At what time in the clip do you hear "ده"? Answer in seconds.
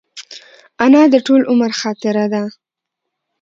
2.33-2.43